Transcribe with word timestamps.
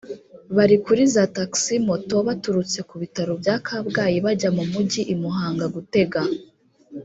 Bari 0.55 0.75
kuri 0.85 1.01
za 1.13 1.23
taxi 1.35 1.75
moto 1.89 2.15
baturutse 2.27 2.79
ku 2.89 2.95
bitaro 3.01 3.33
bya 3.41 3.55
Kabgayi 3.67 4.17
bajya 4.25 4.49
mu 4.57 4.63
mugi 4.71 5.01
i 5.13 5.15
Muhanga 5.21 5.65
gutega 5.75 6.21